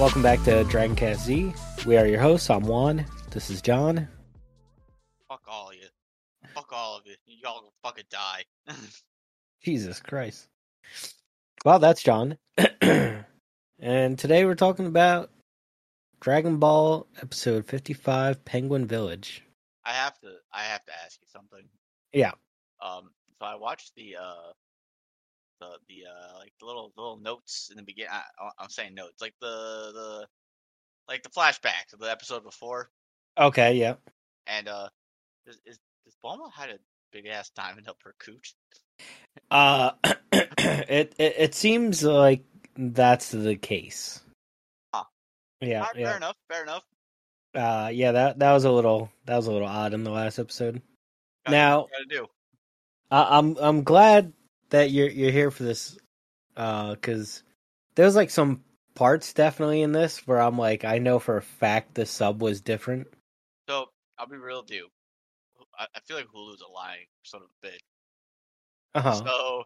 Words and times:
Welcome 0.00 0.22
back 0.22 0.42
to 0.44 0.64
Dragoncast 0.64 1.26
Z. 1.26 1.52
We 1.84 1.98
are 1.98 2.06
your 2.06 2.22
hosts. 2.22 2.48
I'm 2.48 2.62
Juan. 2.62 3.04
This 3.32 3.50
is 3.50 3.60
John. 3.60 4.08
Fuck 5.28 5.42
all 5.46 5.68
of 5.68 5.74
you. 5.74 5.88
Fuck 6.54 6.72
all 6.72 6.96
of 6.96 7.02
you. 7.04 7.16
Y'all 7.26 7.60
gonna 7.60 7.70
fucking 7.82 8.04
die. 8.10 8.44
Jesus 9.62 10.00
Christ. 10.00 10.48
Well, 11.66 11.80
that's 11.80 12.02
John. 12.02 12.38
and 12.80 14.18
today 14.18 14.46
we're 14.46 14.54
talking 14.54 14.86
about 14.86 15.30
Dragon 16.22 16.56
Ball 16.56 17.06
episode 17.20 17.66
55 17.66 18.42
Penguin 18.42 18.86
Village. 18.86 19.42
I 19.84 19.92
have 19.92 20.18
to. 20.20 20.28
I 20.50 20.62
have 20.62 20.82
to 20.86 20.92
ask 21.04 21.18
you 21.20 21.28
something. 21.30 21.68
Yeah. 22.14 22.32
Um. 22.82 23.10
So 23.38 23.44
I 23.44 23.56
watched 23.56 23.94
the 23.96 24.16
uh, 24.18 24.52
the 25.60 25.78
the 25.88 26.06
uh 26.06 26.38
like 26.38 26.52
the 26.58 26.66
little 26.66 26.92
little 26.96 27.18
notes 27.18 27.68
in 27.70 27.76
the 27.76 27.82
beginning. 27.82 28.10
I, 28.12 28.22
I'm 28.58 28.70
saying 28.70 28.94
notes 28.94 29.20
like 29.20 29.34
the 29.40 29.46
the 29.46 30.26
like 31.08 31.22
the 31.22 31.28
flashbacks 31.28 31.92
of 31.92 32.00
the 32.00 32.10
episode 32.10 32.42
before. 32.42 32.90
Okay, 33.38 33.74
yeah. 33.74 33.94
And 34.46 34.68
uh, 34.68 34.88
is 35.46 35.60
is 35.66 35.78
does 36.04 36.16
Bulma 36.24 36.50
had 36.52 36.70
a 36.70 36.78
big 37.12 37.26
ass 37.26 37.50
diamond 37.50 37.88
up 37.88 37.98
her 38.04 38.14
cooch? 38.18 38.54
Uh 39.50 39.92
it, 40.32 41.14
it 41.18 41.34
it 41.38 41.54
seems 41.54 42.02
like 42.02 42.44
that's 42.76 43.30
the 43.30 43.56
case. 43.56 44.20
Huh. 44.94 45.04
Yeah, 45.60 45.82
Alright, 45.82 45.96
yeah. 45.96 46.08
Fair 46.08 46.16
enough. 46.16 46.36
Fair 46.48 46.62
enough. 46.62 46.84
Uh 47.54 47.90
yeah, 47.92 48.12
that 48.12 48.38
that 48.38 48.52
was 48.52 48.64
a 48.64 48.70
little 48.70 49.10
that 49.26 49.36
was 49.36 49.46
a 49.46 49.52
little 49.52 49.68
odd 49.68 49.94
in 49.94 50.04
the 50.04 50.10
last 50.10 50.38
episode. 50.38 50.82
Gotta 51.46 51.56
Now-. 51.56 51.86
I, 53.10 53.38
I'm 53.38 53.56
I'm 53.56 53.82
glad 53.82 54.32
that 54.70 54.90
you're 54.90 55.08
you're 55.08 55.30
here 55.30 55.50
for 55.50 55.62
this, 55.62 55.98
uh, 56.56 56.90
because 56.94 57.42
there's 57.94 58.16
like 58.16 58.30
some 58.30 58.62
parts 58.94 59.32
definitely 59.32 59.82
in 59.82 59.92
this 59.92 60.26
where 60.26 60.40
I'm 60.40 60.58
like 60.58 60.84
I 60.84 60.98
know 60.98 61.18
for 61.18 61.36
a 61.36 61.42
fact 61.42 61.94
the 61.94 62.06
sub 62.06 62.42
was 62.42 62.60
different. 62.60 63.06
So 63.68 63.86
I'll 64.18 64.26
be 64.26 64.36
real 64.36 64.62
with 64.62 64.70
you. 64.72 64.88
I, 65.78 65.86
I 65.94 66.00
feel 66.00 66.16
like 66.16 66.26
Hulu's 66.26 66.60
a 66.62 66.70
lying 66.72 67.06
son 67.22 67.42
of 67.42 67.48
a 67.62 67.66
bitch. 67.66 67.78
Uh 68.94 69.00
huh. 69.02 69.12
So, 69.24 69.62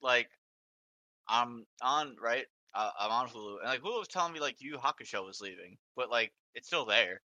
like, 0.00 0.28
I'm 1.28 1.66
on 1.82 2.16
right. 2.22 2.46
Uh, 2.74 2.90
I'm 2.98 3.10
on 3.10 3.28
Hulu, 3.28 3.58
and 3.60 3.68
like 3.68 3.80
Hulu 3.82 3.98
was 3.98 4.08
telling 4.08 4.32
me 4.32 4.40
like 4.40 4.56
Yu 4.60 4.78
Hakusho 4.78 5.24
was 5.26 5.40
leaving, 5.42 5.76
but 5.96 6.10
like 6.10 6.32
it's 6.54 6.66
still 6.66 6.86
there. 6.86 7.20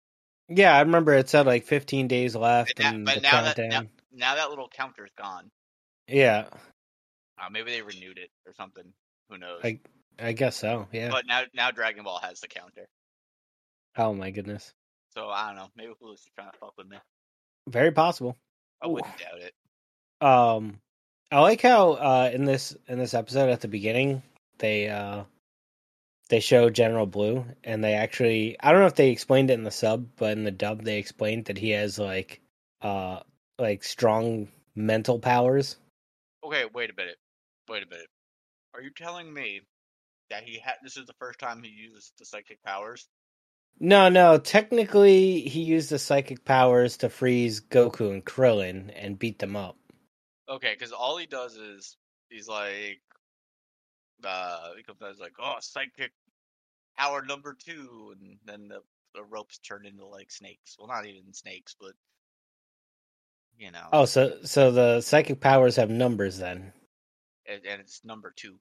Yeah, 0.49 0.75
I 0.75 0.79
remember 0.81 1.13
it 1.13 1.27
said 1.29 1.45
like 1.45 1.65
15 1.65 2.07
days 2.07 2.35
left 2.35 2.73
But 2.77 2.83
now- 2.83 2.89
and 2.91 3.05
but 3.05 3.21
now 3.21 3.41
that- 3.43 3.55
countdown. 3.57 3.89
Now 4.15 4.35
that 4.35 4.49
little 4.49 4.69
counter's 4.69 5.09
gone. 5.17 5.49
Yeah, 6.07 6.45
Uh, 7.39 7.49
maybe 7.51 7.71
they 7.71 7.81
renewed 7.81 8.17
it 8.17 8.29
or 8.45 8.53
something. 8.53 8.83
Who 9.29 9.37
knows? 9.37 9.61
I 9.63 9.79
I 10.19 10.31
guess 10.33 10.55
so. 10.55 10.87
Yeah. 10.91 11.09
But 11.09 11.25
now 11.25 11.43
now 11.53 11.71
Dragon 11.71 12.03
Ball 12.03 12.19
has 12.19 12.39
the 12.39 12.47
counter, 12.47 12.87
oh 13.97 14.13
my 14.13 14.29
goodness, 14.31 14.73
so 15.13 15.29
I 15.29 15.47
don't 15.47 15.55
know. 15.55 15.67
Maybe 15.75 15.93
Hulu's 16.01 16.21
just 16.21 16.35
trying 16.35 16.51
to 16.51 16.57
fuck 16.57 16.73
with 16.77 16.87
me. 16.87 16.97
very 17.67 17.91
possible. 17.91 18.37
I 18.81 18.87
wouldn't 18.87 19.17
doubt 19.17 19.41
it. 19.41 19.53
Um, 20.25 20.79
I 21.31 21.39
like 21.39 21.61
how 21.61 21.93
uh 21.93 22.29
in 22.33 22.45
this 22.45 22.75
in 22.87 22.99
this 22.99 23.13
episode 23.13 23.49
at 23.49 23.61
the 23.61 23.67
beginning 23.67 24.21
they 24.59 24.87
uh 24.89 25.23
they 26.29 26.39
show 26.39 26.69
General 26.69 27.05
Blue 27.05 27.45
and 27.63 27.83
they 27.83 27.93
actually 27.93 28.55
I 28.59 28.71
don't 28.71 28.81
know 28.81 28.87
if 28.87 28.95
they 28.95 29.09
explained 29.09 29.49
it 29.49 29.55
in 29.55 29.63
the 29.63 29.71
sub, 29.71 30.07
but 30.15 30.37
in 30.37 30.43
the 30.43 30.51
dub 30.51 30.83
they 30.83 30.97
explained 30.99 31.45
that 31.45 31.57
he 31.57 31.71
has 31.71 31.97
like 31.97 32.39
uh 32.81 33.19
like 33.57 33.83
strong 33.83 34.47
mental 34.75 35.17
powers. 35.19 35.77
Okay, 36.43 36.65
wait 36.73 36.89
a 36.89 36.93
minute. 36.95 37.17
Wait 37.69 37.83
a 37.83 37.87
minute. 37.87 38.09
Are 38.73 38.81
you 38.81 38.91
telling 38.91 39.33
me 39.33 39.61
that 40.29 40.43
he 40.43 40.59
had? 40.59 40.75
This 40.83 40.97
is 40.97 41.05
the 41.05 41.13
first 41.19 41.39
time 41.39 41.63
he 41.63 41.69
uses 41.69 42.11
the 42.17 42.25
psychic 42.25 42.61
powers. 42.63 43.07
No, 43.79 44.09
no, 44.09 44.37
technically 44.37 45.41
he 45.41 45.61
used 45.61 45.89
the 45.89 45.99
psychic 45.99 46.45
powers 46.45 46.97
to 46.97 47.09
freeze 47.09 47.59
Goku 47.59 48.11
and 48.11 48.23
Krillin 48.23 48.91
and 48.95 49.17
beat 49.17 49.39
them 49.39 49.55
up. 49.55 49.77
Okay, 50.47 50.73
because 50.73 50.91
all 50.91 51.17
he 51.17 51.25
does 51.25 51.55
is 51.55 51.97
he's 52.29 52.47
like, 52.47 53.01
uh, 54.23 54.69
he 54.77 54.83
comes 54.83 55.01
out 55.01 55.11
he's 55.11 55.19
like, 55.19 55.33
oh, 55.39 55.55
psychic 55.59 56.11
power 56.97 57.23
number 57.23 57.55
two, 57.65 58.13
and 58.19 58.37
then 58.45 58.67
the 58.67 58.79
the 59.15 59.23
ropes 59.23 59.59
turn 59.59 59.85
into 59.85 60.05
like 60.05 60.31
snakes. 60.31 60.75
Well, 60.77 60.87
not 60.87 61.05
even 61.05 61.33
snakes, 61.33 61.75
but 61.79 61.93
you 63.57 63.71
know, 63.71 63.87
Oh, 63.91 64.05
so 64.05 64.37
so 64.43 64.71
the 64.71 65.01
psychic 65.01 65.39
powers 65.39 65.75
have 65.75 65.89
numbers 65.89 66.37
then. 66.37 66.73
And, 67.47 67.61
and 67.65 67.81
it's 67.81 68.03
number 68.03 68.33
two. 68.35 68.55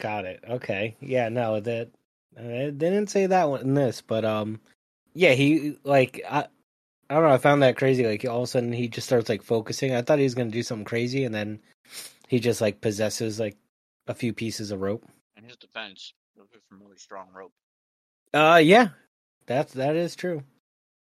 Got 0.00 0.24
it. 0.24 0.42
Okay. 0.48 0.96
Yeah. 1.00 1.28
No, 1.28 1.60
that 1.60 1.90
they 2.36 2.70
didn't 2.70 3.10
say 3.10 3.26
that 3.26 3.48
one 3.48 3.60
in 3.60 3.74
this, 3.74 4.00
but 4.00 4.24
um, 4.24 4.60
yeah, 5.14 5.32
he 5.32 5.76
like 5.84 6.20
I, 6.28 6.46
I 7.10 7.14
don't 7.14 7.24
know. 7.24 7.30
I 7.30 7.38
found 7.38 7.62
that 7.62 7.76
crazy. 7.76 8.06
Like 8.06 8.24
all 8.24 8.38
of 8.38 8.44
a 8.44 8.46
sudden, 8.46 8.72
he 8.72 8.88
just 8.88 9.06
starts 9.06 9.28
like 9.28 9.42
focusing. 9.42 9.94
I 9.94 10.02
thought 10.02 10.18
he 10.18 10.24
was 10.24 10.34
gonna 10.34 10.50
do 10.50 10.62
something 10.62 10.84
crazy, 10.84 11.24
and 11.24 11.34
then 11.34 11.60
he 12.28 12.38
just 12.38 12.60
like 12.60 12.80
possesses 12.80 13.40
like 13.40 13.56
a 14.06 14.14
few 14.14 14.32
pieces 14.32 14.70
of 14.70 14.80
rope. 14.80 15.04
In 15.36 15.44
his 15.44 15.56
defense, 15.56 16.12
those 16.36 16.48
are 16.54 16.60
some 16.68 16.80
really 16.80 16.98
strong 16.98 17.28
rope. 17.34 17.52
Uh, 18.34 18.60
yeah, 18.62 18.88
that's 19.46 19.72
that 19.74 19.96
is 19.96 20.14
true. 20.14 20.42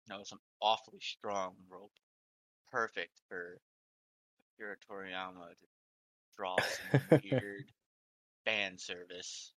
No, 0.09 0.23
some 0.23 0.39
awfully 0.61 0.99
strong 1.01 1.53
rope, 1.69 1.93
perfect 2.69 3.21
for 3.29 3.57
Akira 4.55 4.75
Toriyama 4.89 5.49
to 5.49 5.65
draw 6.37 6.57
some 6.91 7.21
weird 7.23 7.65
fan 8.45 8.77
service. 8.77 9.53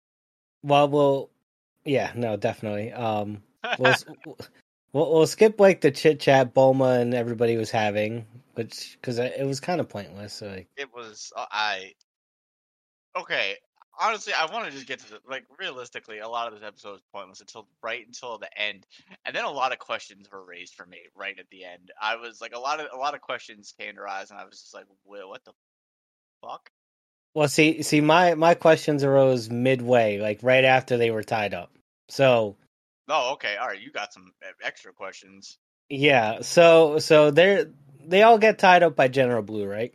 Well, 0.64 0.90
we'll, 0.90 1.30
yeah, 1.86 2.12
no, 2.16 2.38
definitely. 2.38 2.92
Um, 2.94 3.44
we'll 3.80 3.96
we'll, 4.94 5.14
we'll 5.14 5.28
skip 5.28 5.60
like 5.60 5.82
the 5.82 5.92
chit 5.92 6.20
chat 6.20 6.54
Bulma 6.54 7.02
and 7.02 7.14
everybody 7.14 7.58
was 7.58 7.72
having, 7.72 8.26
which 8.54 8.98
because 9.00 9.18
it 9.20 9.46
was 9.46 9.60
kind 9.60 9.82
of 9.82 9.90
pointless. 9.90 10.34
So, 10.34 10.48
like, 10.48 10.68
it 10.78 10.94
was 10.94 11.32
uh, 11.36 11.46
I 11.52 11.94
okay. 13.18 13.58
Honestly, 14.02 14.34
I 14.34 14.52
want 14.52 14.66
to 14.66 14.72
just 14.72 14.88
get 14.88 15.00
to 15.02 15.10
the 15.12 15.20
like 15.30 15.46
realistically, 15.60 16.18
a 16.18 16.28
lot 16.28 16.48
of 16.48 16.60
this 16.60 16.68
episode 16.68 16.94
was 16.94 17.04
pointless 17.14 17.42
until 17.42 17.68
right 17.84 18.04
until 18.04 18.40
the 18.40 18.50
end, 18.60 18.88
and 19.26 19.36
then 19.36 19.46
a 19.46 19.52
lot 19.52 19.72
of 19.72 19.78
questions 19.78 20.28
were 20.32 20.44
raised 20.44 20.74
for 20.74 20.88
me 20.88 20.98
right 21.16 21.38
at 21.38 21.48
the 21.52 21.64
end. 21.64 21.92
I 22.02 22.16
was 22.16 22.42
like, 22.42 22.56
a 22.56 22.60
lot 22.60 22.80
of 22.80 22.88
a 22.92 22.98
lot 22.98 23.14
of 23.14 23.22
questions 23.22 23.72
came 23.78 23.94
to 23.96 24.02
rise, 24.02 24.32
and 24.32 24.40
I 24.40 24.46
was 24.46 24.60
just 24.60 24.74
like, 24.74 24.86
"Well, 25.06 25.30
what 25.30 25.46
the 25.46 25.52
fuck?" 26.44 26.70
Well, 27.36 27.48
see, 27.48 27.81
see, 27.81 28.02
my 28.02 28.36
my 28.36 28.54
questions 28.54 29.04
arose 29.04 29.50
midway, 29.50 30.20
like 30.20 30.40
right 30.44 30.64
after 30.66 30.98
they 30.98 31.09
were 31.12 31.24
tied 31.24 31.54
up. 31.54 31.72
So 32.09 32.56
Oh, 33.09 33.34
okay, 33.34 33.58
all 33.58 33.68
right, 33.68 33.81
you 33.81 33.92
got 33.92 34.14
some 34.14 34.31
e- 34.44 34.52
extra 34.64 34.94
questions. 34.94 35.58
yeah, 35.90 36.42
so 36.42 37.00
so 37.00 37.31
they're 37.31 37.72
they 38.06 38.22
all 38.24 38.38
get 38.38 38.59
tied 38.59 38.84
up 38.84 38.96
by 38.96 39.08
General 39.08 39.42
Blue, 39.42 39.66
right? 39.66 39.94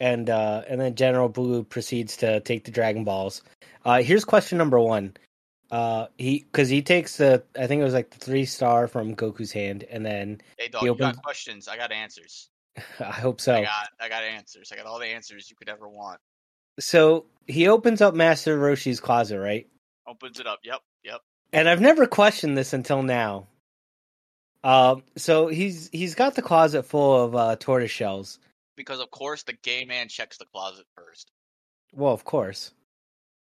And 0.00 0.28
uh 0.30 0.62
and 0.68 0.80
then 0.80 0.94
General 0.94 1.28
Blue 1.28 1.62
proceeds 1.64 2.16
to 2.18 2.40
take 2.40 2.64
the 2.64 2.70
Dragon 2.70 3.04
Balls. 3.04 3.42
Uh 3.84 4.02
here's 4.02 4.24
question 4.24 4.58
number 4.58 4.80
one. 4.80 5.14
Uh 5.70 6.06
he 6.18 6.40
because 6.40 6.68
he 6.68 6.82
takes 6.82 7.16
the 7.18 7.44
I 7.56 7.66
think 7.66 7.80
it 7.80 7.84
was 7.84 7.94
like 7.94 8.10
the 8.10 8.18
three 8.18 8.44
star 8.46 8.88
from 8.88 9.14
Goku's 9.14 9.52
hand, 9.52 9.84
and 9.90 10.04
then 10.04 10.40
Hey, 10.58 10.68
dog, 10.68 10.80
He 10.80 10.86
you 10.86 10.92
opens- 10.92 11.16
got 11.16 11.22
questions? 11.22 11.68
I 11.68 11.76
got 11.76 11.92
answers. 11.92 12.48
I 13.00 13.12
hope 13.12 13.40
so. 13.40 13.54
I 13.54 13.62
got 13.62 13.88
I 14.00 14.08
got 14.08 14.22
answers. 14.22 14.70
I 14.72 14.76
got 14.76 14.86
all 14.86 14.98
the 14.98 15.06
answers 15.06 15.50
you 15.50 15.56
could 15.56 15.68
ever 15.68 15.88
want. 15.88 16.20
So 16.80 17.26
he 17.46 17.68
opens 17.68 18.00
up 18.00 18.14
Master 18.14 18.58
Roshi's 18.58 19.00
closet, 19.00 19.38
right? 19.38 19.66
Opens 20.06 20.40
it 20.40 20.46
up. 20.46 20.60
Yep, 20.64 20.80
yep. 21.04 21.20
and 21.52 21.68
I've 21.68 21.80
never 21.80 22.06
questioned 22.06 22.56
this 22.56 22.72
until 22.72 23.02
now. 23.02 23.48
Um, 24.64 25.02
so 25.16 25.48
he's 25.48 25.88
he's 25.92 26.14
got 26.14 26.34
the 26.34 26.42
closet 26.42 26.84
full 26.84 27.24
of 27.24 27.34
uh, 27.34 27.56
tortoise 27.56 27.90
shells. 27.90 28.38
Because 28.76 29.00
of 29.00 29.10
course 29.10 29.42
the 29.42 29.52
gay 29.52 29.84
man 29.84 30.08
checks 30.08 30.38
the 30.38 30.46
closet 30.46 30.86
first. 30.96 31.30
Well, 31.92 32.12
of 32.12 32.24
course. 32.24 32.72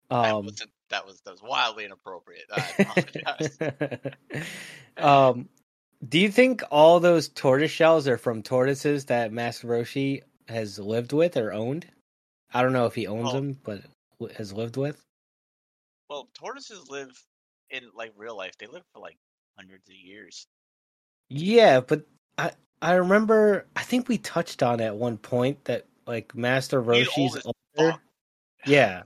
That 0.09 0.33
Um, 0.33 0.49
that 0.89 1.05
was 1.05 1.21
that 1.21 1.31
was 1.31 1.41
wildly 1.41 1.85
inappropriate. 1.85 2.45
I 2.51 2.65
apologize. 2.79 3.57
um, 4.97 5.49
do 6.07 6.19
you 6.19 6.29
think 6.29 6.61
all 6.71 6.99
those 6.99 7.29
tortoise 7.29 7.71
shells 7.71 8.07
are 8.07 8.17
from 8.17 8.41
tortoises 8.43 9.05
that 9.05 9.31
Master 9.31 9.67
Roshi 9.67 10.21
has 10.47 10.77
lived 10.79 11.13
with 11.13 11.37
or 11.37 11.53
owned? 11.53 11.87
I 12.53 12.61
don't 12.61 12.73
know 12.73 12.85
if 12.85 12.95
he 12.95 13.07
owns 13.07 13.29
Oh. 13.29 13.33
them, 13.33 13.59
but 13.63 13.81
has 14.37 14.53
lived 14.53 14.77
with. 14.77 15.01
well, 16.09 16.29
tortoises 16.35 16.87
live 16.89 17.11
in 17.71 17.89
like 17.95 18.13
real 18.15 18.37
life. 18.37 18.57
They 18.57 18.67
live 18.67 18.83
for 18.93 18.99
like 19.01 19.17
hundreds 19.57 19.89
of 19.89 19.95
years. 19.95 20.45
Yeah, 21.29 21.79
but 21.81 22.05
I 22.37 22.51
I 22.81 22.93
remember 22.93 23.65
I 23.75 23.81
think 23.83 24.07
we 24.07 24.17
touched 24.19 24.61
on 24.61 24.79
at 24.81 24.95
one 24.95 25.17
point 25.17 25.65
that 25.65 25.85
like 26.05 26.35
Master 26.35 26.81
Roshi's 26.81 27.43
older. 27.77 27.97
Yeah. 28.65 29.03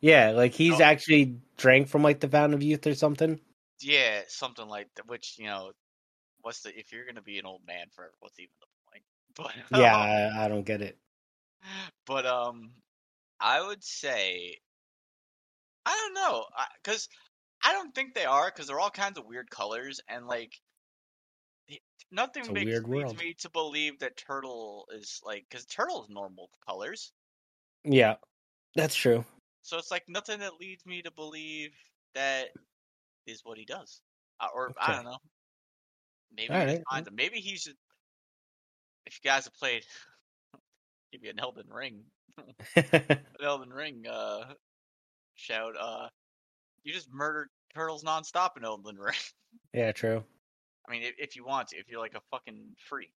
Yeah, 0.00 0.30
like 0.32 0.52
he's 0.52 0.80
Oh. 0.80 0.84
actually 0.84 1.36
drank 1.56 1.86
from 1.88 2.02
like 2.02 2.18
the 2.18 2.28
Fountain 2.28 2.54
of 2.54 2.62
Youth 2.62 2.86
or 2.88 2.94
something. 2.96 3.40
Yeah, 3.80 4.22
something 4.26 4.66
like 4.66 4.88
that. 4.96 5.06
Which 5.06 5.36
you 5.38 5.46
know, 5.46 5.70
what's 6.42 6.62
the 6.62 6.78
if 6.78 6.92
you're 6.92 7.06
gonna 7.06 7.22
be 7.22 7.38
an 7.38 7.46
old 7.46 7.62
man 7.66 7.86
forever, 7.90 8.14
what's 8.20 8.38
even 8.38 8.52
the 8.60 8.66
point? 8.90 9.04
But 9.70 9.78
Yeah, 9.78 9.96
um, 9.96 9.98
I, 9.98 10.44
I 10.44 10.48
don't 10.48 10.64
get 10.64 10.82
it. 10.82 10.98
but 12.06 12.26
um, 12.26 12.72
I 13.40 13.66
would 13.66 13.82
say 13.82 14.58
I 15.86 15.90
don't 15.96 16.14
know 16.14 16.46
because 16.82 17.08
I 17.62 17.72
don't 17.72 17.94
think 17.94 18.14
they 18.14 18.24
are 18.24 18.50
because 18.50 18.66
they're 18.66 18.80
all 18.80 18.90
kinds 18.90 19.18
of 19.18 19.26
weird 19.26 19.50
colors 19.50 20.00
and 20.08 20.26
like 20.26 20.60
nothing 22.10 22.52
makes 22.52 22.66
weird 22.66 22.84
leads 22.84 23.12
world. 23.12 23.16
me 23.16 23.34
to 23.34 23.50
believe 23.50 23.98
that 24.00 24.16
turtle 24.16 24.86
is 24.92 25.20
like 25.24 25.46
because 25.48 25.64
turtle's 25.66 26.08
normal 26.08 26.50
colors. 26.66 27.12
Yeah, 27.84 28.16
that's 28.74 28.94
true. 28.94 29.24
So 29.62 29.78
it's 29.78 29.90
like 29.90 30.08
nothing 30.08 30.40
that 30.40 30.60
leads 30.60 30.84
me 30.86 31.02
to 31.02 31.10
believe 31.10 31.72
that 32.14 32.48
is 33.26 33.44
what 33.44 33.58
he 33.58 33.64
does, 33.64 34.00
uh, 34.40 34.48
or 34.54 34.72
I 34.80 34.96
don't 34.96 35.04
know. 35.04 35.18
Maybe 36.36 36.52
he 36.52 36.58
right. 36.58 36.82
finds 36.90 37.06
them. 37.06 37.16
Maybe 37.16 37.38
he's 37.38 37.64
just. 37.64 37.76
If 39.06 39.18
you 39.22 39.28
guys 39.28 39.44
have 39.44 39.54
played, 39.54 39.84
give 41.12 41.24
you 41.24 41.30
an 41.30 41.40
Elden 41.40 41.66
Ring, 41.68 42.02
an 42.76 43.18
Elden 43.42 43.70
Ring 43.70 44.04
uh, 44.10 44.44
shout. 45.34 45.74
Uh, 45.78 46.08
you 46.84 46.92
just 46.92 47.12
murdered 47.12 47.48
turtles 47.74 48.04
nonstop 48.04 48.56
in 48.56 48.64
Elden 48.64 48.96
Ring. 48.96 49.14
yeah, 49.74 49.92
true. 49.92 50.24
I 50.88 50.92
mean, 50.92 51.02
if, 51.02 51.14
if 51.18 51.36
you 51.36 51.44
want 51.44 51.68
to, 51.68 51.76
if 51.76 51.88
you're 51.88 52.00
like 52.00 52.14
a 52.14 52.20
fucking 52.30 52.60
freak. 52.88 53.12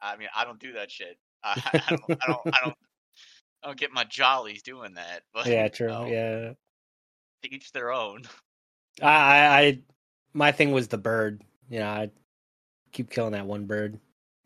I 0.00 0.16
mean, 0.16 0.28
I 0.36 0.44
don't 0.44 0.60
do 0.60 0.72
that 0.72 0.90
shit. 0.90 1.16
I, 1.42 1.60
I 1.72 1.90
don't. 1.90 2.02
I 2.22 2.26
don't. 2.26 2.46
I 2.46 2.58
don't. 2.64 2.76
I 3.62 3.68
don't 3.68 3.78
get 3.78 3.92
my 3.92 4.04
jollies 4.04 4.62
doing 4.62 4.94
that. 4.94 5.22
But 5.32 5.46
Yeah, 5.46 5.64
you 5.64 5.68
true. 5.70 5.88
know, 5.88 6.06
Yeah, 6.06 6.52
each 7.44 7.72
their 7.72 7.92
own. 7.92 8.22
I, 9.02 9.06
I, 9.08 9.58
I, 9.58 9.78
my 10.34 10.52
thing 10.52 10.72
was 10.72 10.88
the 10.88 10.98
bird. 10.98 11.42
You 11.68 11.80
know, 11.80 11.88
I 11.88 12.10
keep 12.96 13.10
killing 13.10 13.32
that 13.32 13.46
one 13.46 13.66
bird. 13.66 13.98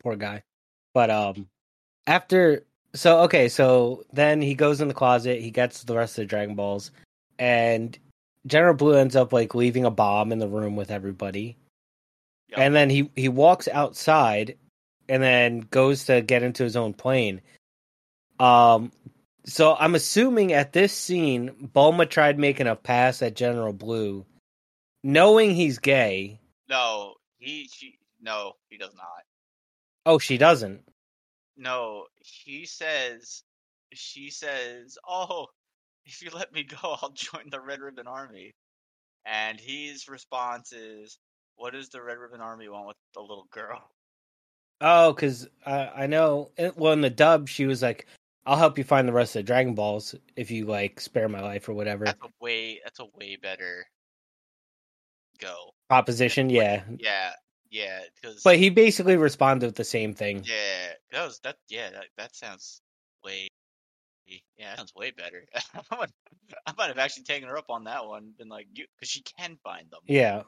Poor 0.03 0.15
guy. 0.15 0.43
But 0.93 1.09
um, 1.09 1.47
after 2.05 2.65
so 2.93 3.21
okay, 3.21 3.47
so 3.47 4.03
then 4.11 4.41
he 4.41 4.53
goes 4.53 4.81
in 4.81 4.87
the 4.87 4.93
closet. 4.93 5.39
He 5.39 5.51
gets 5.51 5.83
the 5.83 5.95
rest 5.95 6.17
of 6.17 6.23
the 6.23 6.25
Dragon 6.25 6.55
Balls, 6.55 6.91
and 7.39 7.97
General 8.45 8.73
Blue 8.73 8.95
ends 8.95 9.15
up 9.15 9.31
like 9.31 9.55
leaving 9.55 9.85
a 9.85 9.91
bomb 9.91 10.31
in 10.31 10.39
the 10.39 10.47
room 10.47 10.75
with 10.75 10.91
everybody. 10.91 11.57
Yep. 12.49 12.59
And 12.59 12.75
then 12.75 12.89
he 12.89 13.09
he 13.15 13.29
walks 13.29 13.67
outside, 13.69 14.57
and 15.07 15.23
then 15.23 15.61
goes 15.71 16.05
to 16.05 16.21
get 16.21 16.43
into 16.43 16.63
his 16.63 16.75
own 16.75 16.93
plane. 16.93 17.41
Um, 18.39 18.91
so 19.45 19.75
I'm 19.79 19.95
assuming 19.95 20.51
at 20.51 20.73
this 20.73 20.93
scene, 20.93 21.69
Bulma 21.73 22.09
tried 22.09 22.37
making 22.37 22.67
a 22.67 22.75
pass 22.75 23.21
at 23.21 23.35
General 23.35 23.71
Blue, 23.71 24.25
knowing 25.03 25.55
he's 25.55 25.79
gay. 25.79 26.39
No, 26.67 27.13
he. 27.39 27.69
She. 27.71 27.97
No, 28.21 28.53
he 28.69 28.77
does 28.77 28.93
not. 28.95 29.23
Oh, 30.05 30.19
she 30.19 30.37
doesn't. 30.37 30.83
No, 31.57 32.05
he 32.19 32.65
says. 32.65 33.43
She 33.93 34.29
says, 34.29 34.97
"Oh, 35.07 35.47
if 36.05 36.21
you 36.21 36.29
let 36.31 36.53
me 36.53 36.63
go, 36.63 36.77
I'll 37.01 37.11
join 37.11 37.49
the 37.49 37.59
Red 37.59 37.81
Ribbon 37.81 38.07
Army." 38.07 38.53
And 39.25 39.59
his 39.59 40.07
response 40.07 40.71
is, 40.71 41.17
"What 41.55 41.73
does 41.73 41.89
the 41.89 42.01
Red 42.01 42.17
Ribbon 42.17 42.41
Army 42.41 42.69
want 42.69 42.87
with 42.87 42.97
the 43.13 43.21
little 43.21 43.47
girl?" 43.51 43.91
Oh, 44.79 45.13
because 45.13 45.47
I 45.65 45.87
I 46.03 46.07
know. 46.07 46.51
eh, 46.57 46.71
Well, 46.75 46.93
in 46.93 47.01
the 47.01 47.09
dub, 47.09 47.47
she 47.49 47.65
was 47.65 47.81
like, 47.81 48.07
"I'll 48.45 48.57
help 48.57 48.77
you 48.77 48.83
find 48.83 49.07
the 49.07 49.13
rest 49.13 49.35
of 49.35 49.39
the 49.39 49.47
Dragon 49.47 49.75
Balls 49.75 50.15
if 50.35 50.49
you 50.51 50.65
like 50.65 50.99
spare 50.99 51.27
my 51.29 51.41
life 51.41 51.67
or 51.69 51.73
whatever." 51.73 52.05
That's 52.05 52.21
a 52.23 52.29
way. 52.39 52.79
That's 52.83 52.99
a 52.99 53.05
way 53.17 53.35
better 53.35 53.85
go. 55.39 55.71
Proposition, 55.89 56.49
yeah. 56.49 56.83
Yeah, 56.97 57.33
yeah. 57.71 58.01
Because 58.21 58.43
But 58.43 58.57
he 58.57 58.69
basically 58.69 59.17
responded 59.17 59.65
with 59.65 59.75
the 59.75 59.83
same 59.83 60.13
thing. 60.13 60.43
yeah, 60.45 60.93
that 61.11 61.25
was 61.25 61.39
that. 61.43 61.57
Yeah, 61.69 61.89
that, 61.91 62.05
that 62.17 62.35
sounds 62.35 62.81
way. 63.23 63.47
Yeah, 64.27 64.69
that 64.69 64.77
sounds 64.77 64.93
way 64.95 65.11
better. 65.11 65.45
I 65.91 65.95
might, 65.95 66.09
I 66.67 66.73
might 66.77 66.87
have 66.87 66.99
actually 66.99 67.23
taken 67.23 67.49
her 67.49 67.57
up 67.57 67.69
on 67.69 67.85
that 67.85 68.05
one. 68.05 68.33
Been 68.37 68.49
like, 68.49 68.67
you, 68.73 68.85
because 68.95 69.09
she 69.09 69.21
can 69.21 69.57
find 69.63 69.89
them. 69.89 70.01
Yeah. 70.05 70.43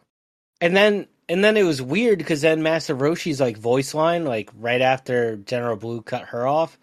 And 0.61 0.75
then 0.75 1.07
and 1.27 1.43
then 1.43 1.57
it 1.57 1.63
was 1.63 1.81
weird 1.81 2.19
because 2.19 2.41
then 2.41 2.63
Master 2.63 2.95
Roshi's 2.95 3.41
like 3.41 3.57
voice 3.57 3.93
line, 3.93 4.23
like 4.23 4.51
right 4.57 4.81
after 4.81 5.35
General 5.37 5.75
Blue 5.75 6.01
cut 6.01 6.25
her 6.27 6.45
off, 6.47 6.77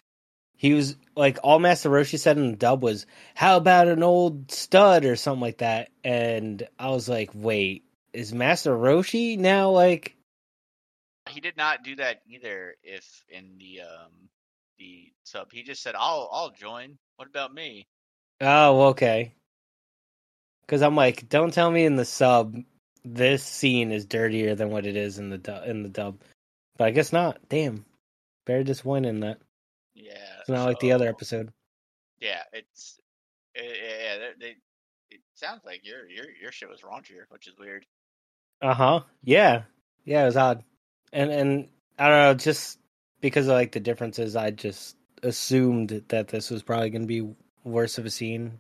he 0.57 0.75
was 0.75 0.97
like 1.17 1.39
all 1.43 1.59
Master 1.59 1.89
Roshi 1.89 2.19
said 2.19 2.37
in 2.37 2.51
the 2.51 2.57
dub 2.57 2.83
was, 2.83 3.07
How 3.35 3.57
about 3.57 3.89
an 3.89 4.03
old 4.03 4.51
stud 4.53 5.07
or 5.07 5.17
something 5.17 5.41
like 5.41 5.59
that? 5.59 5.89
And 6.05 6.67
I 6.79 6.91
was 6.91 7.09
like, 7.09 7.31
Wait, 7.33 7.85
is 8.13 8.35
Master 8.35 8.77
Roshi 8.77 9.39
now 9.39 9.71
like 9.71 10.17
He 11.31 11.41
did 11.41 11.57
not 11.57 11.83
do 11.83 11.97
that 11.97 12.23
either. 12.27 12.75
If 12.83 13.25
in 13.29 13.57
the 13.59 13.83
um 13.83 14.29
the 14.79 15.13
sub, 15.25 15.53
he 15.53 15.63
just 15.63 15.83
said, 15.83 15.95
"I'll 15.97 16.29
I'll 16.33 16.51
join." 16.51 16.99
What 17.17 17.29
about 17.29 17.55
me? 17.55 17.87
Oh, 18.41 18.83
okay. 18.89 19.35
Cause 20.69 20.83
I'm 20.83 20.95
like, 20.97 21.29
don't 21.29 21.53
tell 21.53 21.71
me 21.71 21.85
in 21.85 21.97
the 21.97 22.05
sub 22.05 22.57
this 23.05 23.43
scene 23.43 23.91
is 23.91 24.05
dirtier 24.07 24.55
than 24.55 24.71
what 24.71 24.87
it 24.87 24.97
is 24.97 25.19
in 25.19 25.31
the 25.31 25.39
du- 25.39 25.69
in 25.69 25.83
the 25.83 25.89
dub. 25.89 26.21
But 26.77 26.87
I 26.87 26.91
guess 26.93 27.13
not. 27.13 27.39
Damn. 27.49 27.85
Very 28.47 28.65
disappointed 28.65 29.09
in 29.09 29.21
that. 29.21 29.39
Yeah, 29.95 30.39
It's 30.41 30.49
not 30.49 30.65
like 30.67 30.81
the 30.81 30.93
other 30.93 31.09
episode. 31.09 31.53
Yeah, 32.21 32.43
it's 32.53 33.01
eh, 33.57 33.63
yeah. 33.63 34.19
They, 34.19 34.31
they, 34.39 34.57
it 35.11 35.21
sounds 35.35 35.65
like 35.65 35.85
your 35.85 36.09
your 36.09 36.27
your 36.41 36.53
show 36.53 36.73
is 36.73 36.81
raunchier, 36.81 37.25
which 37.29 37.47
is 37.49 37.59
weird. 37.59 37.85
Uh 38.63 38.75
huh. 38.75 39.01
Yeah. 39.23 39.63
Yeah, 40.05 40.23
it 40.23 40.27
was 40.27 40.37
odd. 40.37 40.65
And 41.13 41.31
and 41.31 41.69
I 41.99 42.09
don't 42.09 42.19
know, 42.19 42.35
just 42.35 42.79
because 43.21 43.47
of 43.49 43.55
like 43.55 43.73
the 43.73 43.81
differences, 43.81 44.37
I 44.37 44.51
just 44.51 44.97
assumed 45.23 46.05
that 46.09 46.29
this 46.29 46.51
was 46.51 46.63
probably 46.63 46.91
gonna 46.91 47.07
be 47.07 47.35
worse 47.65 47.99
of 47.99 48.07
a 48.07 48.11
scene. 48.11 48.59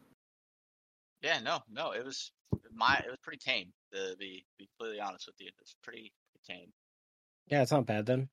Yeah, 1.23 1.38
no, 1.41 1.61
no, 1.70 1.93
it 1.93 2.05
was 2.05 2.32
my 2.75 2.97
it 3.05 3.08
was 3.11 3.19
pretty 3.23 3.38
tame. 3.38 3.73
To 3.93 4.17
be 4.19 4.44
be 4.58 4.69
completely 4.79 5.00
honest 5.00 5.26
with 5.26 5.37
you, 5.38 5.49
it 5.49 5.55
was 5.58 5.75
pretty, 5.82 6.12
pretty 6.44 6.61
tame. 6.61 6.73
Yeah, 7.49 7.62
it's 7.62 7.73
not 7.73 7.87
bad 7.87 8.06
then. 8.06 8.29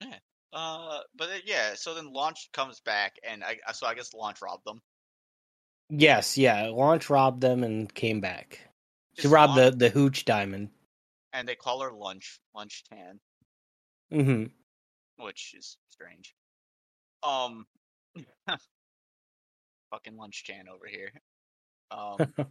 Yeah. 0.00 0.16
Uh, 0.52 1.00
but 1.16 1.28
then, 1.30 1.40
yeah, 1.46 1.72
so 1.74 1.94
then 1.94 2.12
launch 2.12 2.50
comes 2.52 2.80
back, 2.80 3.16
and 3.26 3.42
I 3.42 3.56
so 3.72 3.86
I 3.86 3.94
guess 3.94 4.12
launch 4.12 4.42
robbed 4.42 4.64
them. 4.66 4.80
Yes, 5.88 6.36
yeah. 6.38 6.68
Launch 6.68 7.10
robbed 7.10 7.40
them 7.40 7.64
and 7.64 7.92
came 7.92 8.20
back. 8.20 8.60
She 9.18 9.28
robbed 9.28 9.56
the, 9.56 9.64
Launch- 9.64 9.78
the 9.78 9.88
hooch 9.90 10.24
diamond. 10.24 10.70
and 11.32 11.46
they 11.48 11.54
call 11.54 11.80
her 11.82 11.92
lunch 11.92 12.40
lunch 12.54 12.84
tan, 12.90 13.18
hmm 14.12 14.44
which 15.22 15.54
is 15.56 15.78
strange. 15.88 16.34
Um, 17.22 17.66
fucking 19.90 20.16
lunch 20.16 20.44
tan 20.46 20.66
over 20.68 20.86
here. 20.86 21.12
Um, 21.90 22.34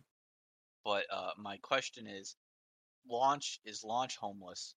but 0.86 1.04
uh, 1.12 1.32
my 1.38 1.58
question 1.58 2.08
is, 2.08 2.36
launch 3.10 3.60
is 3.66 3.84
launch 3.84 4.18
homeless? 4.18 4.76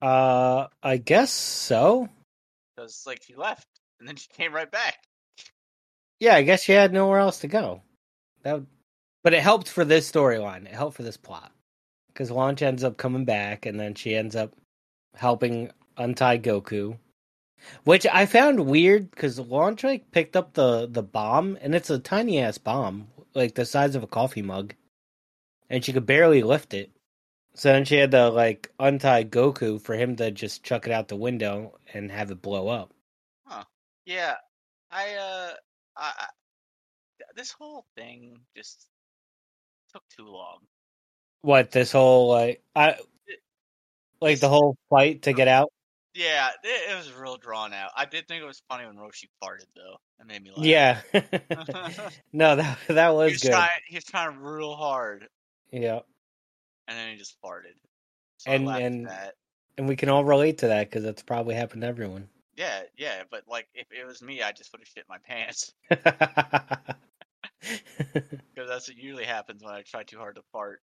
Uh, 0.00 0.66
I 0.82 0.96
guess 0.96 1.32
so. 1.32 2.08
Because 2.74 3.02
like 3.06 3.22
she 3.22 3.34
left 3.34 3.68
and 3.98 4.08
then 4.08 4.16
she 4.16 4.28
came 4.32 4.54
right 4.54 4.70
back. 4.70 4.96
Yeah, 6.20 6.36
I 6.36 6.42
guess 6.42 6.62
she 6.62 6.72
had 6.72 6.92
nowhere 6.92 7.18
else 7.18 7.40
to 7.40 7.48
go. 7.48 7.82
That, 8.42 8.54
would... 8.54 8.66
but 9.24 9.34
it 9.34 9.40
helped 9.40 9.68
for 9.68 9.84
this 9.84 10.10
storyline. 10.10 10.64
It 10.66 10.74
helped 10.74 10.96
for 10.96 11.02
this 11.02 11.16
plot 11.16 11.50
because 12.08 12.30
Launch 12.30 12.62
ends 12.62 12.84
up 12.84 12.98
coming 12.98 13.24
back, 13.24 13.64
and 13.64 13.80
then 13.80 13.94
she 13.94 14.14
ends 14.14 14.36
up 14.36 14.54
helping 15.14 15.70
untie 16.00 16.38
Goku, 16.38 16.96
which 17.84 18.06
I 18.06 18.26
found 18.26 18.66
weird 18.66 19.10
because 19.10 19.38
Launch 19.38 19.84
like 19.84 20.10
picked 20.10 20.36
up 20.36 20.54
the 20.54 20.88
the 20.90 21.02
bomb, 21.02 21.58
and 21.60 21.74
it's 21.74 21.90
a 21.90 21.98
tiny 21.98 22.40
ass 22.40 22.58
bomb, 22.58 23.08
like 23.34 23.54
the 23.54 23.64
size 23.64 23.94
of 23.94 24.02
a 24.02 24.08
coffee 24.08 24.42
mug, 24.42 24.74
and 25.68 25.84
she 25.84 25.92
could 25.92 26.06
barely 26.06 26.42
lift 26.42 26.74
it. 26.74 26.90
So 27.54 27.72
then 27.72 27.84
she 27.84 27.96
had 27.96 28.12
to 28.12 28.30
like 28.30 28.70
untie 28.78 29.24
Goku 29.24 29.80
for 29.80 29.94
him 29.94 30.16
to 30.16 30.30
just 30.30 30.62
chuck 30.62 30.86
it 30.86 30.92
out 30.92 31.08
the 31.08 31.16
window 31.16 31.78
and 31.92 32.10
have 32.10 32.30
it 32.30 32.42
blow 32.42 32.68
up. 32.68 32.92
Huh? 33.44 33.64
Yeah, 34.06 34.36
I 34.90 35.14
uh, 35.14 35.52
I, 35.96 36.12
I 36.18 36.26
this 37.36 37.52
whole 37.52 37.84
thing 37.96 38.38
just 38.56 38.86
took 39.92 40.02
too 40.16 40.26
long. 40.26 40.58
What 41.42 41.70
this 41.70 41.92
whole 41.92 42.28
like 42.28 42.62
I 42.74 42.96
like 44.20 44.40
the 44.40 44.48
whole 44.48 44.76
fight 44.88 45.22
to 45.22 45.32
get 45.32 45.48
out? 45.48 45.70
Yeah, 46.14 46.48
it, 46.64 46.90
it 46.90 46.96
was 46.96 47.12
real 47.12 47.36
drawn 47.36 47.72
out. 47.72 47.90
I 47.96 48.04
did 48.04 48.26
think 48.26 48.42
it 48.42 48.46
was 48.46 48.62
funny 48.68 48.84
when 48.86 48.96
Roshi 48.96 49.28
farted 49.42 49.66
though. 49.76 49.96
That 50.18 50.26
made 50.26 50.42
me 50.42 50.50
laugh. 50.50 51.04
Yeah. 51.12 51.12
no, 52.32 52.56
that 52.56 52.78
that 52.88 53.10
he 53.10 53.16
was 53.16 53.32
was 53.32 53.42
good. 53.42 53.52
trying. 53.52 53.68
He 53.88 53.94
was 53.96 54.04
trying 54.04 54.38
real 54.40 54.74
hard, 54.74 55.28
Yeah, 55.70 56.00
and 56.88 56.98
then 56.98 57.10
he 57.12 57.16
just 57.16 57.36
farted. 57.44 57.74
So 58.38 58.50
And- 58.50 58.68
and- 58.68 59.06
that. 59.06 59.34
and 59.78 59.88
we 59.88 59.94
can 59.96 60.08
all 60.08 60.24
relate 60.24 60.58
to 60.58 60.68
that 60.68 60.90
because 60.90 61.04
that's 61.04 61.22
probably 61.22 61.54
happened 61.54 61.82
to 61.82 61.88
everyone. 61.88 62.28
Yeah, 62.56 62.82
yeah, 62.98 63.22
but 63.30 63.44
like 63.48 63.68
if 63.74 63.86
it 63.92 64.04
was 64.06 64.20
me, 64.20 64.42
I 64.42 64.50
just 64.52 64.72
would 64.72 64.80
have 64.80 64.88
shit 64.88 65.04
my 65.08 65.16
pants 65.26 65.72
because 65.88 66.08
that's 68.68 68.88
what 68.88 68.96
usually 68.98 69.24
happens 69.24 69.62
when 69.62 69.72
I 69.74 69.82
try 69.82 70.02
too 70.02 70.18
hard 70.18 70.34
to 70.36 70.42
fart. 70.52 70.80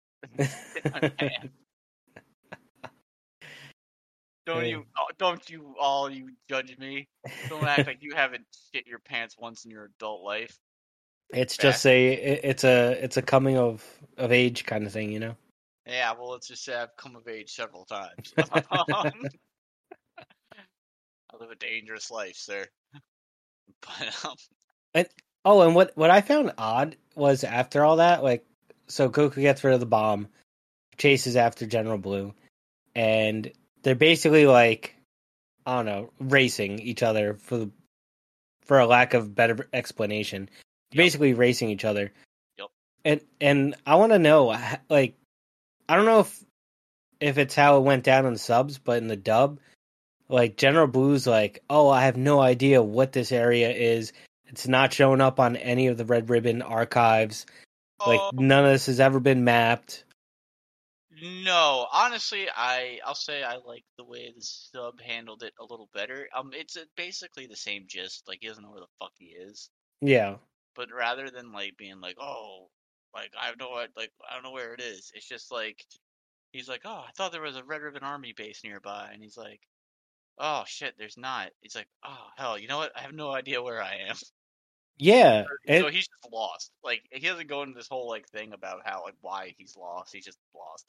Shit 4.47 4.55
my 4.55 4.62
pants. 4.62 4.65
Don't 4.65 4.65
Yeah. 4.65 4.71
you? 4.71 4.87
oh, 4.99 5.07
Don't 5.19 5.50
you 5.50 5.75
all 5.79 6.11
you 6.11 6.31
judge 6.49 6.76
me? 6.79 7.09
Don't 7.49 7.67
act 7.67 7.87
like 7.87 8.03
you 8.03 8.15
haven't 8.15 8.47
shit 8.75 8.87
your 8.87 8.99
pants 9.00 9.37
once 9.38 9.65
in 9.65 9.71
your 9.71 9.85
adult 9.85 10.23
life. 10.23 10.59
it's 11.31 11.57
just 11.57 11.87
a 11.87 12.12
it's 12.15 12.65
a 12.65 12.93
it's 13.03 13.17
a 13.17 13.23
coming 13.23 13.57
of 13.57 13.85
of 14.17 14.33
age 14.33 14.65
kind 14.65 14.87
of 14.87 14.93
thing, 14.93 15.12
you 15.12 15.21
know. 15.21 15.37
Yeah, 15.87 16.12
well, 16.12 16.31
let's 16.31 16.49
just 16.49 16.65
say 16.65 16.75
I've 16.75 16.97
come 16.97 17.17
of 17.17 17.29
age 17.29 17.53
several 17.53 17.85
times. 17.85 18.33
I 21.33 21.37
live 21.38 21.50
a 21.50 21.55
dangerous 21.57 22.11
life, 22.11 22.37
sir. 22.37 22.67
But 23.83 24.25
um, 24.25 25.05
Oh, 25.45 25.61
and 25.62 25.75
what 25.76 25.97
what 25.97 26.11
I 26.11 26.23
found 26.23 26.53
odd 26.59 26.97
was 27.15 27.45
after 27.45 27.85
all 27.85 27.97
that, 27.97 28.25
like, 28.25 28.45
so 28.88 29.09
Goku 29.09 29.43
gets 29.43 29.62
rid 29.62 29.75
of 29.75 29.81
the 29.81 29.87
bomb, 29.87 30.29
chases 30.99 31.37
after 31.37 31.67
General 31.67 31.99
Blue, 31.99 32.35
and 32.97 33.53
they're 33.87 33.95
basically 33.95 34.49
like, 34.49 34.97
I 35.64 35.76
don't 35.76 35.87
know, 35.87 36.11
racing 36.19 36.81
each 36.81 37.05
other 37.05 37.35
for 37.35 37.57
the, 37.57 37.71
for 38.62 38.81
a 38.81 38.87
lack 38.87 39.14
of 39.14 39.33
better 39.33 39.69
explanation. 39.73 40.50
Yep. 40.90 40.97
Basically 40.97 41.35
racing 41.35 41.71
each 41.71 41.85
other. 41.85 42.11
Yep. 42.59 42.69
And 43.05 43.21
and 43.40 43.76
I 43.87 43.95
want 43.95 44.11
to 44.11 44.19
know, 44.19 44.59
like, 44.90 45.14
I 45.88 45.95
don't 45.95 46.05
know 46.05 46.19
if 46.19 46.45
if 47.21 47.38
it's 47.38 47.55
how 47.55 47.76
it 47.76 47.85
went 47.85 48.02
down 48.02 48.26
in 48.26 48.33
the 48.33 48.40
subs, 48.40 48.76
but 48.76 48.99
in 48.99 49.07
the 49.07 49.14
dub, 49.14 49.61
like 50.28 50.57
General 50.57 50.88
Blue's 50.88 51.28
like, 51.28 51.62
oh, 51.71 51.88
I 51.88 52.07
have 52.07 52.16
no 52.16 52.40
idea 52.40 52.83
what 52.83 53.12
this 53.12 53.31
area 53.31 53.71
is. 53.71 54.12
It's 54.49 54.66
not 54.66 54.93
showing 54.93 55.21
up 55.21 55.38
on 55.38 55.55
any 55.55 55.87
of 55.87 55.97
the 55.97 56.05
Red 56.05 56.28
Ribbon 56.28 56.61
archives. 56.61 57.47
Like 58.05 58.19
oh, 58.21 58.31
none 58.35 58.64
of 58.64 58.73
this 58.73 58.87
has 58.87 58.99
ever 58.99 59.21
been 59.21 59.45
mapped. 59.45 60.02
No, 61.23 61.87
honestly, 61.92 62.46
I 62.54 62.99
I'll 63.04 63.14
say 63.14 63.42
I 63.42 63.56
like 63.56 63.85
the 63.96 64.04
way 64.04 64.32
the 64.37 64.42
sub 64.42 65.00
handled 65.00 65.42
it 65.42 65.54
a 65.58 65.64
little 65.64 65.88
better. 65.94 66.28
Um, 66.35 66.50
it's 66.52 66.76
basically 66.96 67.46
the 67.46 67.56
same 67.56 67.85
gist. 67.88 68.25
Like 68.28 68.38
he 68.42 68.49
doesn't 68.49 68.62
know 68.62 68.70
where 68.70 68.80
the 68.80 68.87
fuck 69.00 69.12
he 69.18 69.26
is, 69.26 69.70
Yeah. 70.00 70.37
but 70.75 70.88
rather 70.92 71.30
than 71.30 71.52
like 71.52 71.76
being 71.78 72.00
like, 72.00 72.16
oh, 72.20 72.68
like 73.14 73.32
I 73.40 73.46
have 73.46 73.58
no 73.58 73.70
i- 73.73 73.87
like 73.96 74.12
I 74.28 74.35
don't 74.35 74.42
know 74.42 74.52
where 74.52 74.75
it 74.75 74.80
is. 74.80 75.11
It's 75.14 75.26
just 75.28 75.50
like 75.50 75.85
he's 76.52 76.68
like, 76.68 76.82
oh, 76.85 77.04
I 77.06 77.11
thought 77.16 77.32
there 77.32 77.40
was 77.42 77.56
a 77.56 77.64
Red 77.64 77.82
Ribbon 77.82 78.02
Army 78.02 78.32
base 78.37 78.62
nearby, 78.64 79.11
and 79.12 79.23
he's 79.23 79.37
like, 79.38 79.61
oh 80.38 80.64
shit, 80.66 80.94
there's 80.99 81.16
not. 81.18 81.50
He's 81.62 81.75
like, 81.76 81.88
oh 82.04 82.26
hell, 82.37 82.58
you 82.58 82.68
know 82.68 82.78
what? 82.78 82.92
I 82.96 83.00
have 83.02 83.12
no 83.14 83.30
idea 83.32 83.62
where 83.62 83.82
I 83.82 83.96
am. 84.08 84.16
Yeah. 84.99 85.44
It- 85.66 85.80
so 85.82 85.88
he's 85.88 86.06
just 86.08 86.32
lost. 86.32 86.70
Like 86.85 87.02
he 87.11 87.26
doesn't 87.26 87.49
go 87.49 87.62
into 87.62 87.75
this 87.78 87.88
whole 87.88 88.08
like 88.08 88.28
thing 88.28 88.52
about 88.52 88.82
how 88.85 89.02
like 89.04 89.14
why 89.23 89.54
he's 89.56 89.76
lost. 89.76 90.14
He's 90.14 90.25
just 90.26 90.38
lost. 90.54 90.85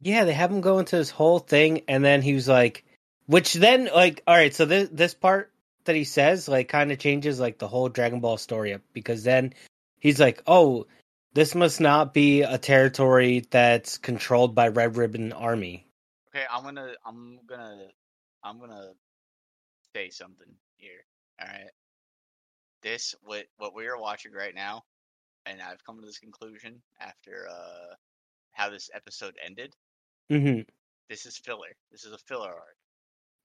Yeah, 0.00 0.24
they 0.24 0.32
have 0.32 0.50
him 0.50 0.60
go 0.60 0.78
into 0.78 0.96
this 0.96 1.10
whole 1.10 1.38
thing, 1.38 1.82
and 1.88 2.04
then 2.04 2.22
he 2.22 2.34
was 2.34 2.48
like, 2.48 2.84
which 3.26 3.54
then 3.54 3.88
like, 3.94 4.22
all 4.26 4.36
right, 4.36 4.54
so 4.54 4.64
this 4.64 4.88
this 4.90 5.14
part 5.14 5.52
that 5.84 5.96
he 5.96 6.04
says 6.04 6.48
like 6.48 6.68
kind 6.68 6.92
of 6.92 6.98
changes 6.98 7.40
like 7.40 7.58
the 7.58 7.68
whole 7.68 7.88
Dragon 7.88 8.20
Ball 8.20 8.36
story 8.36 8.74
up 8.74 8.82
because 8.92 9.24
then 9.24 9.54
he's 10.00 10.20
like, 10.20 10.42
oh, 10.46 10.86
this 11.34 11.54
must 11.54 11.80
not 11.80 12.14
be 12.14 12.42
a 12.42 12.58
territory 12.58 13.46
that's 13.50 13.98
controlled 13.98 14.54
by 14.54 14.68
Red 14.68 14.96
Ribbon 14.96 15.32
Army. 15.32 15.86
Okay, 16.28 16.44
I'm 16.50 16.62
gonna 16.62 16.92
I'm 17.06 17.38
gonna 17.46 17.86
I'm 18.44 18.58
gonna 18.60 18.92
say 19.94 20.10
something 20.10 20.52
here. 20.76 21.04
All 21.40 21.48
right. 21.48 21.70
This 22.82 23.14
what 23.22 23.46
what 23.56 23.74
we 23.74 23.86
are 23.86 23.98
watching 23.98 24.32
right 24.32 24.54
now, 24.54 24.84
and 25.46 25.60
I've 25.60 25.84
come 25.84 26.00
to 26.00 26.06
this 26.06 26.18
conclusion 26.18 26.82
after 27.00 27.48
uh 27.50 27.94
how 28.52 28.70
this 28.70 28.90
episode 28.94 29.36
ended. 29.44 29.74
Hmm 30.28 30.60
This 31.08 31.26
is 31.26 31.36
filler. 31.38 31.68
This 31.90 32.04
is 32.04 32.12
a 32.12 32.18
filler 32.18 32.48
arc. 32.50 32.76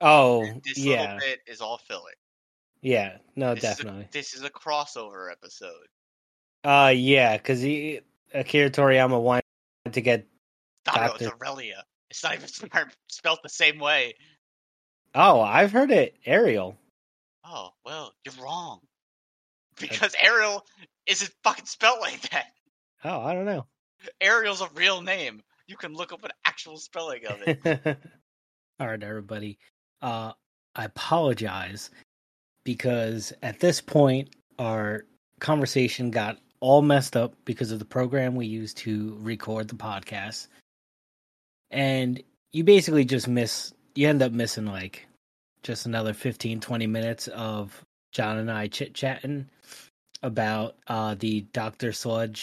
Oh, 0.01 0.43
This 0.65 0.77
yeah, 0.77 1.01
little 1.15 1.19
bit 1.19 1.39
is 1.47 1.61
all 1.61 1.77
filler. 1.77 2.11
yeah, 2.81 3.17
no, 3.35 3.55
This 3.55 3.63
is 3.63 3.69
a- 3.69 3.75
definitely. 3.83 4.07
this 4.11 4.33
is 4.33 4.43
a 4.43 4.49
crossover 4.49 5.31
episode. 5.31 5.87
Uh, 6.63 6.93
yeah, 6.95 7.37
because 7.37 7.61
he 7.61 8.01
Akira 8.33 8.69
Toriyama 8.69 9.21
wanted 9.21 9.43
to 9.91 10.01
get. 10.01 10.27
Thought 10.85 10.97
it 10.97 11.13
was 11.13 11.21
Doctor- 11.29 11.45
Aurelia. 11.45 11.83
It's 12.09 12.23
not 12.23 12.35
even 12.35 12.47
spelled- 12.49 12.95
spelled 13.07 13.39
the 13.43 13.49
same 13.49 13.79
way. 13.79 14.15
Oh, 15.15 15.39
I've 15.41 15.71
heard 15.71 15.91
it, 15.91 16.15
Ariel. 16.25 16.77
Oh 17.45 17.69
well, 17.85 18.13
you're 18.25 18.43
wrong. 18.43 18.79
Because 19.79 20.15
Ariel 20.21 20.65
isn't 21.07 21.31
fucking 21.43 21.65
spelled 21.65 21.99
like 21.99 22.21
that. 22.31 22.45
Oh, 23.03 23.21
I 23.21 23.33
don't 23.33 23.45
know. 23.45 23.65
Ariel's 24.21 24.61
a 24.61 24.69
real 24.75 25.01
name. 25.01 25.41
You 25.67 25.77
can 25.77 25.93
look 25.93 26.11
up 26.11 26.23
an 26.23 26.31
actual 26.45 26.77
spelling 26.77 27.25
of 27.25 27.41
it. 27.47 27.97
All 28.79 28.87
right, 28.87 29.01
everybody. 29.01 29.57
Uh, 30.01 30.33
I 30.75 30.85
apologize 30.85 31.89
because 32.63 33.33
at 33.41 33.59
this 33.59 33.79
point 33.81 34.29
our 34.59 35.05
conversation 35.39 36.11
got 36.11 36.37
all 36.59 36.81
messed 36.81 37.17
up 37.17 37.33
because 37.45 37.71
of 37.71 37.79
the 37.79 37.85
program 37.85 38.35
we 38.35 38.45
use 38.45 38.73
to 38.73 39.17
record 39.19 39.67
the 39.67 39.75
podcast, 39.75 40.47
and 41.71 42.21
you 42.51 42.63
basically 42.63 43.05
just 43.05 43.27
miss. 43.27 43.73
You 43.95 44.07
end 44.09 44.21
up 44.21 44.31
missing 44.31 44.65
like 44.65 45.05
just 45.61 45.85
another 45.85 46.13
15, 46.13 46.59
20 46.59 46.87
minutes 46.87 47.27
of 47.27 47.83
John 48.11 48.37
and 48.37 48.51
I 48.51 48.67
chit 48.67 48.93
chatting 48.93 49.49
about 50.21 50.75
uh, 50.87 51.15
the 51.15 51.41
Doctor 51.53 51.91
Slump 51.91 52.37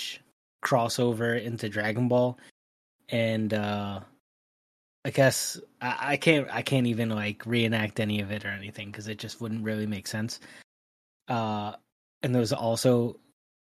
crossover 0.62 1.42
into 1.42 1.68
Dragon 1.68 2.08
Ball, 2.08 2.38
and 3.10 3.52
uh, 3.52 4.00
I 5.04 5.10
guess 5.10 5.60
I, 5.80 5.96
I 6.00 6.16
can't 6.16 6.48
I 6.50 6.62
can't 6.62 6.86
even 6.86 7.10
like 7.10 7.46
reenact 7.46 8.00
any 8.00 8.20
of 8.20 8.30
it 8.30 8.44
or 8.44 8.48
anything 8.48 8.90
because 8.90 9.08
it 9.08 9.18
just 9.18 9.40
wouldn't 9.40 9.64
really 9.64 9.86
make 9.86 10.06
sense. 10.06 10.40
Uh, 11.28 11.72
and 12.22 12.34
there 12.34 12.40
was 12.40 12.52
also 12.52 13.18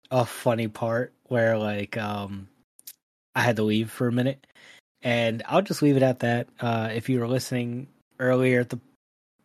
a 0.10 0.26
funny 0.26 0.68
part 0.68 1.14
where 1.26 1.58
like 1.58 1.98
um 1.98 2.48
I 3.36 3.42
had 3.42 3.58
to 3.58 3.64
leave 3.64 3.92
for 3.92 4.08
a 4.08 4.12
minute, 4.12 4.48
and 5.04 5.44
I'll 5.48 5.62
just 5.62 5.82
leave 5.84 5.98
it 5.98 6.04
at 6.04 6.20
that. 6.20 6.48
Uh, 6.60 6.90
if 6.92 7.08
you 7.08 7.20
were 7.20 7.28
listening 7.28 7.88
earlier 8.20 8.62
at 8.62 8.70
the 8.70 8.80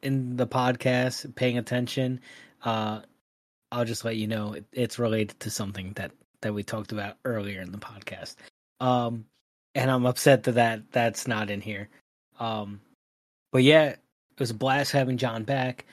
in 0.03 0.37
the 0.37 0.47
podcast, 0.47 1.35
paying 1.35 1.59
attention, 1.59 2.21
uh, 2.65 3.03
I'll 3.71 3.85
just 3.85 4.05
let 4.05 4.17
you 4.17 4.27
know 4.27 4.55
it, 4.55 4.65
it's 4.73 4.99
related 4.99 5.39
to 5.41 5.51
something 5.51 5.93
that 5.95 6.13
that 6.41 6.55
we 6.55 6.63
talked 6.63 6.93
about 6.93 7.17
earlier 7.25 7.61
in 7.61 7.71
the 7.71 7.79
podcast. 7.79 8.37
Um, 8.81 9.27
and 9.75 9.91
I'm 9.91 10.07
upset 10.07 10.45
that, 10.45 10.55
that 10.55 10.93
that's 10.93 11.27
not 11.27 11.51
in 11.51 11.61
here. 11.61 11.89
Um, 12.41 12.81
but 13.53 13.63
yeah, 13.63 13.89
it 13.89 13.99
was 14.39 14.51
a 14.51 14.55
blast 14.55 14.93
having 14.93 15.17
John 15.17 15.45
back. 15.45 15.85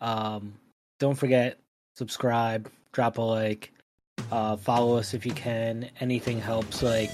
Um, 0.00 0.54
don't 0.98 1.16
forget 1.16 1.58
subscribe, 1.94 2.70
drop 2.92 3.18
a 3.18 3.22
like, 3.22 3.72
uh, 4.30 4.56
follow 4.56 4.96
us 4.96 5.14
if 5.14 5.26
you 5.26 5.32
can. 5.32 5.90
Anything 6.00 6.40
helps 6.40 6.82
like 6.82 7.10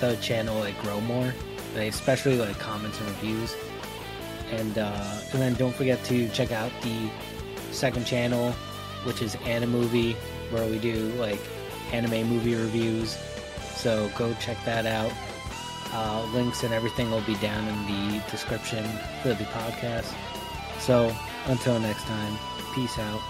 the 0.00 0.16
channel 0.16 0.58
like 0.58 0.80
grow 0.82 1.00
more, 1.02 1.32
like, 1.74 1.90
especially 1.90 2.38
like 2.38 2.58
comments 2.58 2.98
and 3.00 3.08
reviews. 3.08 3.54
And 4.50 4.78
uh, 4.78 5.20
and 5.32 5.42
then 5.42 5.54
don't 5.54 5.74
forget 5.74 6.02
to 6.04 6.28
check 6.30 6.52
out 6.52 6.72
the 6.82 7.10
second 7.70 8.06
channel, 8.06 8.52
which 9.04 9.20
is 9.20 9.36
Animovie, 9.36 10.14
where 10.50 10.66
we 10.68 10.78
do 10.78 11.12
like 11.18 11.40
anime 11.92 12.26
movie 12.28 12.54
reviews. 12.54 13.18
So 13.74 14.10
go 14.16 14.34
check 14.40 14.56
that 14.64 14.86
out. 14.86 15.12
Uh, 15.92 16.24
links 16.34 16.64
and 16.64 16.74
everything 16.74 17.10
will 17.10 17.22
be 17.22 17.34
down 17.36 17.66
in 17.66 17.86
the 17.86 18.22
description 18.30 18.84
for 19.22 19.34
the 19.34 19.44
podcast. 19.44 20.14
So 20.78 21.14
until 21.46 21.80
next 21.80 22.04
time, 22.04 22.38
peace 22.74 22.98
out. 22.98 23.20